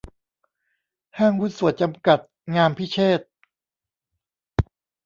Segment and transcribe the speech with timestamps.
[1.17, 2.19] ห้างหุ้นส่วนจำกัด
[2.55, 3.27] งามพิเชษฐ์